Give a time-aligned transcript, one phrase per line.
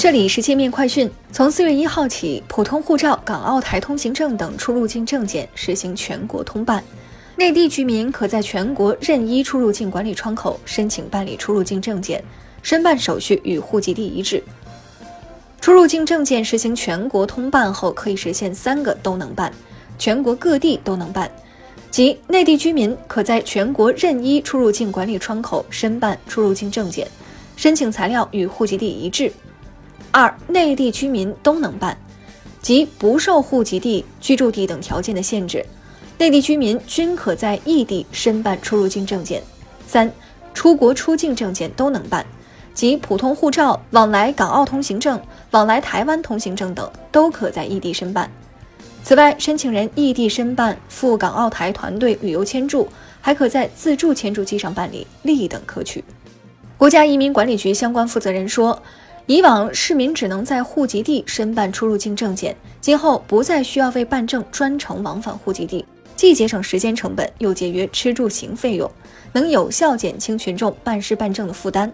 [0.00, 1.10] 这里是界面快讯。
[1.30, 6.82] 从四月一号起，普通护照、港澳台通行证等出入境证件实行全国通办。
[7.36, 12.24] 内地居民可在全国任一出入境管理窗口申请办理出入境证件，
[12.62, 14.42] 申办手续与户籍地一致。
[15.60, 19.52] 出入境证件实行全国通办后，可以实现三个都能办，
[19.98, 21.30] 全国各地都能办。
[21.90, 27.06] 即内地居民可在全国任一出入境管理窗口申办出入境证件，
[27.54, 29.30] 申请材料与户籍地一致。
[30.12, 31.96] 二、内地居民都能办，
[32.60, 35.64] 即不受户籍地、居住地等条件的限制，
[36.18, 39.40] 内地居民均可在异地申办出入境证件。
[39.86, 40.10] 三、
[40.52, 42.26] 出国出境证件都能办，
[42.74, 45.20] 即普通护照、往来港澳通行证、
[45.52, 48.28] 往来台湾通行证等都可在异地申办。
[49.04, 52.88] 此外，申请人异地申办赴港澳台团队旅游签注，
[53.20, 56.02] 还可在自助签注机上办理，立等可取。
[56.76, 58.82] 国家移民管理局相关负责人说。
[59.30, 68.90] 以往市民只能在户籍地申办出入境证件，今后不再需要为办证专程往返户籍地，既节省时间成本，又节约吃住行费用，
[69.32, 71.92] 能有效减轻群众办事办证的负担。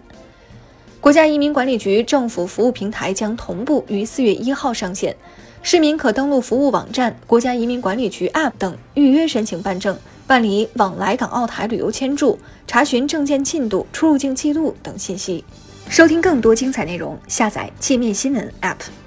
[0.99, 5.15] 国家移民管理局政府服务平台将同步于四月一号上线，
[5.61, 15.45] 市民可登录服务网站、国家移民管理局 App 等预约申请办证，办理往来港澳台旅游签注，查询证件进度、出入境记录等信息。
[15.89, 19.06] 收听更多精彩内容，下载界面新闻 App。